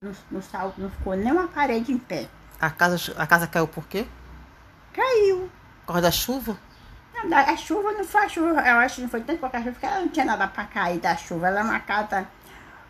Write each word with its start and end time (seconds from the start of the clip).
Não, 0.00 0.12
não, 0.30 0.40
sal- 0.40 0.74
não 0.78 0.88
ficou 0.88 1.16
nem 1.16 1.32
uma 1.32 1.48
parede 1.48 1.90
em 1.90 1.98
pé. 1.98 2.28
A 2.60 2.70
casa, 2.70 3.12
a 3.20 3.26
casa 3.26 3.48
caiu 3.48 3.66
por 3.66 3.84
quê? 3.88 4.06
Caiu. 4.92 5.50
Por 5.80 5.86
causa 5.94 6.02
da 6.02 6.10
chuva? 6.12 6.56
Não, 7.24 7.36
A 7.36 7.56
chuva 7.56 7.90
não 7.90 8.04
foi 8.04 8.20
a 8.24 8.28
chuva, 8.28 8.60
eu 8.60 8.76
acho 8.76 8.94
que 8.96 9.02
não 9.02 9.08
foi 9.08 9.20
tanto 9.22 9.40
por 9.40 9.50
causa 9.50 9.64
da 9.66 9.72
chuva, 9.72 9.72
porque 9.72 9.86
ela 9.86 10.00
não 10.00 10.08
tinha 10.08 10.24
nada 10.24 10.46
para 10.46 10.64
cair 10.66 11.00
da 11.00 11.16
chuva. 11.16 11.48
Ela 11.48 11.60
é 11.60 11.62
uma 11.64 11.80
casa 11.80 12.28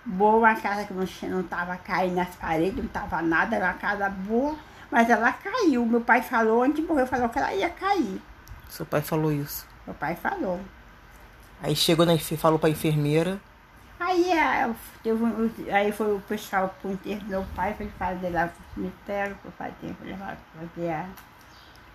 boa, 0.05 0.37
uma 0.37 0.55
casa 0.61 0.85
que 0.85 0.93
não, 0.93 1.07
não 1.31 1.43
tava 1.45 1.79
caindo 1.79 2.17
nas 2.17 2.35
paredes, 2.37 2.77
não 2.77 2.89
tava 2.91 3.23
nada, 3.23 3.57
era 3.57 3.65
uma 3.69 3.75
casa 3.75 4.11
boa, 4.11 4.55
mas 4.91 5.09
ela 5.09 5.33
caiu. 5.33 5.87
Meu 5.87 6.03
pai 6.03 6.21
falou, 6.21 6.63
antes 6.63 6.83
de 6.83 6.87
morrer, 6.87 7.07
falou 7.07 7.31
que 7.31 7.39
ela 7.39 7.55
ia 7.55 7.71
cair. 7.71 8.21
Seu 8.69 8.85
pai 8.85 9.01
falou 9.01 9.33
isso. 9.33 9.67
Meu 9.87 9.95
pai 9.95 10.15
falou. 10.15 10.61
Aí 11.63 11.75
chegou 11.75 12.05
na 12.05 12.19
falou 12.19 12.59
pra 12.59 12.69
enfermeira. 12.69 13.41
Aí, 14.01 14.31
um- 15.07 15.75
aí 15.75 15.93
foi 15.93 16.15
o 16.17 16.21
pessoal 16.21 16.75
pro 16.81 16.93
enterro 16.93 17.21
do 17.21 17.27
meu 17.27 17.45
pai, 17.57 17.75
foi 17.75 17.89
fazer 17.99 18.31
lá 18.31 18.49
pro 18.49 18.65
cemitério, 18.75 19.37
foi 19.43 19.51
fazer, 19.53 19.95
foi 19.95 20.07
levar, 20.09 20.39
fazer 20.55 21.05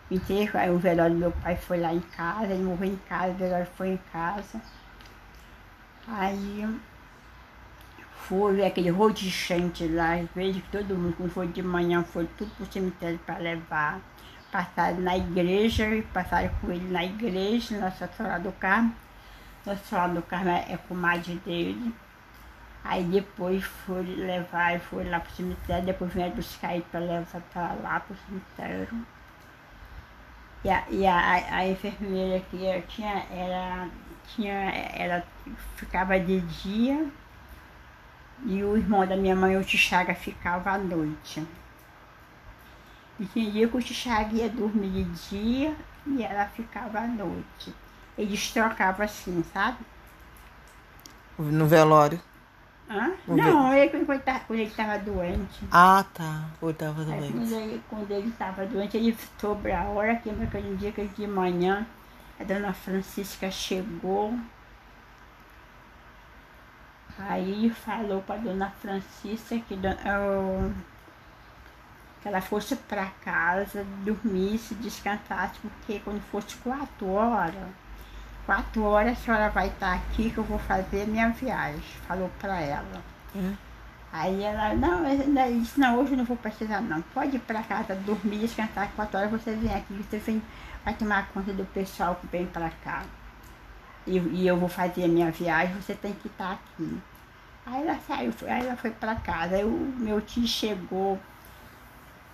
o 0.09 0.13
enterro. 0.15 0.57
Aí 0.59 0.69
o 0.69 0.77
velório 0.77 1.13
do 1.15 1.19
meu 1.19 1.31
pai 1.31 1.55
foi 1.55 1.79
lá 1.79 1.93
em 1.93 1.99
casa, 2.01 2.53
ele 2.53 2.63
morreu 2.63 2.89
em 2.91 2.97
casa, 3.09 3.31
o 3.31 3.35
velório 3.35 3.67
foi 3.77 3.89
em 3.89 3.99
casa. 4.11 4.61
Aí 6.07 6.67
foi 8.27 8.65
aquele 8.65 8.89
rolo 8.89 9.13
de 9.13 9.29
gente 9.29 9.87
lá, 9.87 10.15
às 10.15 10.29
vezes 10.35 10.63
todo 10.71 10.95
mundo, 10.95 11.15
quando 11.15 11.31
foi 11.31 11.47
de 11.47 11.61
manhã, 11.61 12.03
foi 12.03 12.25
tudo 12.37 12.51
pro 12.55 12.71
cemitério 12.71 13.19
para 13.25 13.37
levar. 13.37 13.99
Passaram 14.51 14.99
na 14.99 15.17
igreja, 15.17 15.85
passaram 16.13 16.49
com 16.61 16.71
ele 16.71 16.91
na 16.91 17.03
igreja, 17.03 17.79
Nossa 17.79 18.07
Senhora 18.07 18.39
do 18.39 18.51
Carmo. 18.53 18.93
Nossa 19.65 19.83
Senhora 19.85 20.13
do 20.13 20.21
Carmo 20.21 20.49
é 20.49 20.77
comadre 20.87 21.35
dele. 21.45 21.93
Aí 22.83 23.03
depois 23.05 23.63
foi 23.63 24.03
levar, 24.03 24.77
foi 24.81 25.09
lá 25.09 25.19
pro 25.21 25.31
cemitério, 25.31 25.85
depois 25.85 26.13
vieram 26.13 26.35
buscar 26.35 26.73
ele 26.73 26.85
para 26.91 26.99
levar 26.99 27.41
para 27.53 27.73
lá 27.81 27.99
pro 28.01 28.15
cemitério. 28.27 29.05
E 30.65 30.69
a, 30.69 30.83
e 30.89 31.07
a, 31.07 31.57
a 31.57 31.67
enfermeira 31.67 32.43
que 32.49 32.63
eu 32.63 32.81
tinha, 32.83 33.25
era, 33.31 33.87
tinha, 34.27 34.53
ela 34.97 35.23
ficava 35.75 36.19
de 36.19 36.41
dia 36.41 37.09
e 38.45 38.63
o 38.63 38.75
irmão 38.75 39.07
da 39.07 39.15
minha 39.15 39.35
mãe, 39.35 39.57
o 39.57 39.63
Tixaga, 39.63 40.13
ficava 40.13 40.71
à 40.71 40.77
noite. 40.77 41.45
E 43.17 43.25
tinha 43.27 43.51
dia 43.51 43.67
que 43.67 43.77
o 43.77 43.81
Tixaga 43.81 44.35
ia 44.35 44.49
dormir 44.49 44.89
de 44.89 45.29
dia 45.29 45.75
e 46.05 46.23
ela 46.23 46.45
ficava 46.47 46.99
à 46.99 47.07
noite. 47.07 47.73
Eles 48.17 48.51
trocavam 48.51 49.05
assim, 49.05 49.43
sabe? 49.53 49.77
No 51.37 51.67
velório. 51.67 52.19
Hã? 52.89 53.11
Não, 53.27 53.73
ele 53.73 53.89
quando 53.89 54.11
ele 54.13 54.39
quando 54.47 54.59
ele 54.59 54.69
estava 54.69 54.97
doente. 54.99 55.65
Ah, 55.71 56.05
tá. 56.13 56.45
Ou 56.61 56.73
tava 56.73 57.03
Aí, 57.09 57.23
quando 57.31 57.51
doente. 57.51 57.53
ele, 57.53 57.81
quando 57.89 58.11
ele 58.11 58.27
estava 58.29 58.65
doente, 58.65 58.97
ele 58.97 59.15
soube 59.39 59.71
a 59.71 59.83
hora 59.83 60.15
que 60.17 60.31
naquele 60.31 60.75
dia 60.75 60.91
que 60.91 61.05
de 61.07 61.27
manhã 61.27 61.85
a 62.39 62.43
dona 62.43 62.73
Francisca 62.73 63.49
chegou. 63.51 64.33
Aí 67.17 67.69
falou 67.71 68.21
para 68.21 68.41
dona 68.41 68.69
Francisca 68.69 69.57
que, 69.59 69.73
eu- 69.73 70.73
que 72.21 72.27
ela 72.27 72.41
fosse 72.41 72.75
para 72.75 73.07
casa, 73.23 73.85
dormisse, 74.03 74.73
descansasse, 74.75 75.59
porque 75.59 75.99
quando 75.99 76.21
fosse 76.31 76.55
quatro 76.57 77.07
horas, 77.11 77.67
quatro 78.45 78.83
horas 78.83 79.13
a 79.13 79.21
senhora 79.21 79.49
vai 79.49 79.67
estar 79.67 79.93
aqui 79.93 80.29
que 80.29 80.37
eu 80.37 80.43
vou 80.43 80.59
fazer 80.59 81.07
minha 81.07 81.29
viagem. 81.29 81.81
Falou 82.07 82.29
para 82.39 82.59
ela. 82.59 83.03
Hum. 83.35 83.53
Aí 84.11 84.43
ela, 84.43 84.75
não, 84.75 85.03
ela 85.05 85.51
disse, 85.51 85.79
não, 85.79 85.99
hoje 85.99 86.11
eu 86.11 86.17
não 86.17 86.25
vou 86.25 86.37
precisar 86.37 86.81
não. 86.81 87.01
Pode 87.01 87.35
ir 87.35 87.39
para 87.39 87.63
casa, 87.63 87.95
dormir, 87.95 88.39
descansar, 88.39 88.91
quatro 88.95 89.17
horas 89.17 89.31
você 89.31 89.55
vem 89.55 89.73
aqui, 89.73 89.93
você 89.93 90.19
vem, 90.19 90.41
vai 90.85 90.93
tomar 90.93 91.27
conta 91.29 91.51
do 91.51 91.65
pessoal 91.65 92.15
que 92.15 92.27
vem 92.27 92.45
para 92.45 92.69
cá. 92.83 93.03
E, 94.05 94.19
e 94.19 94.47
eu 94.47 94.55
vou 94.57 94.69
fazer 94.69 95.05
a 95.05 95.07
minha 95.07 95.31
viagem, 95.31 95.73
você 95.75 95.95
tem 95.95 96.13
que 96.13 96.27
estar 96.27 96.53
aqui. 96.53 97.01
Aí 97.65 97.81
ela 97.81 97.97
saiu, 98.07 98.31
aí 98.43 98.67
ela 98.67 98.75
foi 98.75 98.91
para 98.91 99.15
casa. 99.15 99.55
Aí 99.55 99.63
o 99.63 99.95
meu 99.97 100.21
tio 100.21 100.45
chegou, 100.45 101.19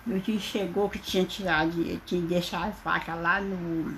meu 0.04 0.20
tio 0.20 0.38
chegou 0.38 0.90
que 0.90 0.98
tinha 0.98 1.24
tirado, 1.24 1.72
tinha 2.04 2.20
deixado 2.20 2.68
as 2.68 2.80
vacas 2.80 3.18
lá 3.22 3.40
no, 3.40 3.96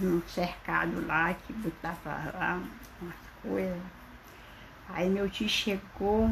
no 0.00 0.22
cercado 0.28 1.06
lá, 1.06 1.34
que 1.34 1.52
botava 1.52 2.32
lá 2.34 2.62
umas 3.00 3.14
coisas. 3.42 3.82
Aí 4.88 5.08
meu 5.08 5.28
tio 5.28 5.48
chegou, 5.48 6.30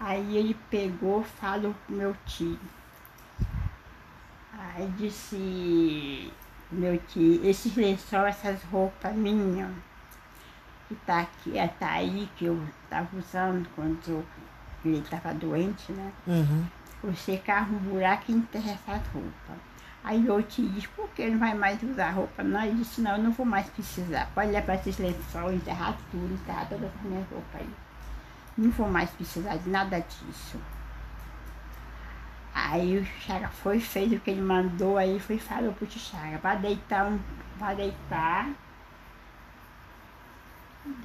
aí 0.00 0.36
ele 0.36 0.54
pegou, 0.70 1.22
falou 1.22 1.74
pro 1.86 1.96
meu 1.96 2.16
tio. 2.26 2.58
Aí 4.52 4.88
disse, 4.96 6.32
meu 6.70 6.98
tio, 7.08 7.44
esses 7.44 7.74
lençol, 7.76 8.26
essas 8.26 8.62
roupas 8.64 9.14
minhas, 9.14 9.70
que 10.88 10.94
tá 10.94 11.20
aqui, 11.20 11.58
é, 11.58 11.68
tá 11.68 11.90
aí, 11.92 12.28
que 12.36 12.46
eu 12.46 12.60
tava 12.88 13.08
usando 13.16 13.68
quando 13.74 14.24
ele 14.84 15.02
tava 15.02 15.34
doente, 15.34 15.92
né? 15.92 16.12
Uhum. 16.26 16.66
Você 17.04 17.36
carra 17.38 17.68
um 17.70 17.78
buraco 17.78 18.24
e 18.28 18.34
enterra 18.34 18.72
essas 18.72 19.06
roupas. 19.08 19.56
Aí 20.06 20.20
meu 20.20 20.40
tio 20.40 20.68
disse, 20.68 20.86
por 20.86 21.08
que 21.08 21.28
não 21.28 21.36
vai 21.36 21.52
mais 21.52 21.82
usar 21.82 22.12
roupa? 22.12 22.40
Não, 22.40 22.62
ele 22.62 22.76
disse, 22.76 23.00
não, 23.00 23.16
eu 23.16 23.22
não 23.24 23.32
vou 23.32 23.44
mais 23.44 23.68
precisar. 23.68 24.30
Pode 24.32 24.52
levar 24.52 24.74
esses 24.74 24.98
lençóis, 24.98 25.56
enterrar 25.56 25.96
tudo, 26.12 26.32
enterrar 26.32 26.68
todas 26.68 26.88
as 26.94 27.02
minhas 27.02 27.28
roupas 27.28 27.60
aí. 27.60 27.68
Não 28.56 28.70
vou 28.70 28.88
mais 28.88 29.10
precisar 29.10 29.56
de 29.56 29.68
nada 29.68 29.98
disso. 29.98 30.60
Aí 32.54 32.98
o 32.98 33.04
Chaga 33.20 33.48
foi, 33.48 33.80
fez 33.80 34.12
o 34.12 34.20
que 34.20 34.30
ele 34.30 34.42
mandou, 34.42 34.96
aí 34.96 35.18
foi 35.18 35.36
e 35.36 35.40
falou 35.40 35.72
pro 35.72 35.90
Chaga, 35.90 36.38
vai 36.38 36.56
deitar, 36.56 37.12
vai 37.58 37.74
deitar, 37.74 38.48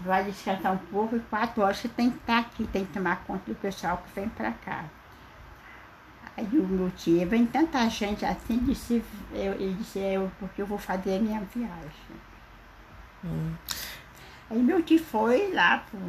vai 0.03 0.23
descansar 0.25 0.73
um 0.73 0.77
pouco 0.77 1.15
e 1.15 1.19
quatro 1.21 1.63
horas 1.63 1.77
você 1.77 1.89
tem 1.89 2.11
que 2.11 2.17
estar 2.17 2.37
aqui, 2.37 2.67
tem 2.67 2.85
que 2.85 2.93
tomar 2.93 3.23
conta 3.23 3.51
do 3.51 3.55
pessoal 3.55 3.97
que 3.97 4.13
vem 4.13 4.29
pra 4.29 4.51
cá. 4.51 4.85
Aí 6.41 6.57
o 6.59 6.67
meu 6.67 6.89
tio, 6.97 7.27
vem 7.29 7.45
tanta 7.45 7.87
gente 7.89 8.25
assim, 8.25 8.57
disse, 8.59 9.03
eu, 9.33 9.53
ele 9.53 9.75
disse, 9.75 9.99
eu, 9.99 10.31
porque 10.39 10.61
eu 10.61 10.65
vou 10.65 10.77
fazer 10.79 11.17
a 11.17 11.19
minha 11.19 11.39
viagem. 11.53 11.91
Hum. 13.23 13.51
Aí 14.49 14.59
meu 14.61 14.81
tio 14.81 14.99
foi 15.03 15.51
lá 15.53 15.77
pro. 15.89 15.99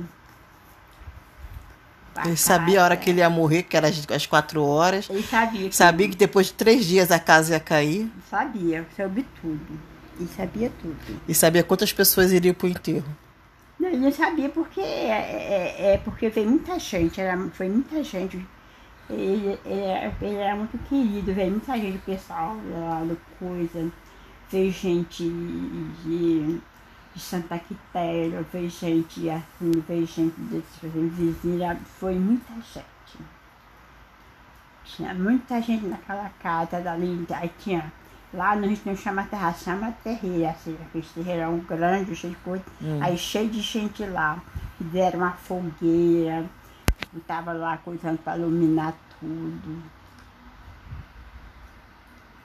pra 2.14 2.26
Ele 2.26 2.36
sabia 2.36 2.80
a 2.80 2.84
hora 2.84 2.96
que 2.96 3.10
ele 3.10 3.20
ia 3.20 3.28
morrer, 3.30 3.62
que 3.64 3.76
era 3.76 3.88
às 3.88 4.26
quatro 4.26 4.64
horas. 4.64 5.08
Ele 5.10 5.22
sabia. 5.22 5.68
que- 5.68 5.76
Sabia 5.76 6.08
que 6.08 6.16
depois 6.16 6.46
de 6.46 6.54
três 6.54 6.84
dias 6.86 7.10
a 7.10 7.18
casa 7.18 7.52
ia 7.52 7.60
cair. 7.60 8.10
Sabia, 8.30 8.86
soube 8.96 9.26
tudo. 9.40 9.78
Ele 10.18 10.28
sabia 10.34 10.72
tudo. 10.80 10.96
E 11.28 11.34
sabia 11.34 11.62
quantas 11.62 11.92
pessoas 11.92 12.32
iriam 12.32 12.54
pro 12.54 12.68
enterro. 12.68 13.04
Não, 13.78 13.88
ele 13.88 13.98
não 13.98 14.12
sabia 14.12 14.48
porque 14.48 14.80
é, 14.80 15.08
é, 15.10 15.94
é 15.94 15.98
porque 15.98 16.28
veio 16.28 16.48
muita 16.48 16.78
gente, 16.78 17.20
era, 17.20 17.36
foi 17.50 17.68
muita 17.68 18.02
gente. 18.04 18.44
Ele, 19.12 19.58
ele, 19.66 19.80
era- 19.82 20.12
ele 20.22 20.36
era 20.36 20.56
muito 20.56 20.78
querido, 20.88 21.34
veio 21.34 21.50
muita 21.50 21.76
gente, 21.76 21.98
pessoal 21.98 22.56
lá 22.70 23.00
do 23.04 23.16
coisa, 23.38 23.90
veio 24.50 24.72
gente 24.72 25.22
de, 25.24 26.60
de 27.14 27.20
Santa 27.20 27.58
Quitéria, 27.58 28.42
veio 28.52 28.70
gente 28.70 29.28
assim, 29.28 29.70
veio 29.86 30.06
gente 30.06 30.34
desses 30.40 31.12
vizinhos, 31.12 31.78
foi 31.98 32.14
muita 32.14 32.54
gente. 32.54 32.86
Tinha 34.84 35.14
muita 35.14 35.60
gente 35.62 35.86
naquela 35.86 36.30
casa 36.42 36.80
dali, 36.80 37.24
aí 37.30 37.50
tinha, 37.58 37.92
lá 38.34 38.56
no 38.56 38.66
Rio 38.66 38.78
não 38.84 38.96
chama 38.96 39.22
terra, 39.24 39.52
chama 39.52 39.92
terreira, 40.02 40.50
assim, 40.50 40.76
aquele 40.86 41.06
terreirão 41.14 41.58
grande, 41.60 42.14
cheio 42.16 42.32
de 42.34 42.38
coisa, 42.40 42.64
Hum. 42.80 42.98
aí 43.00 43.16
cheio 43.16 43.48
de 43.48 43.60
gente 43.60 44.04
lá, 44.04 44.38
fizeram 44.78 45.20
uma 45.20 45.32
fogueira, 45.32 46.44
tava 47.20 47.52
lá 47.52 47.76
coisando 47.78 48.18
para 48.18 48.38
iluminar 48.38 48.94
tudo. 49.20 49.82